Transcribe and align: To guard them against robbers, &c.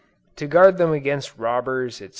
To 0.37 0.47
guard 0.47 0.79
them 0.79 0.93
against 0.93 1.37
robbers, 1.37 1.97
&c. 1.97 2.09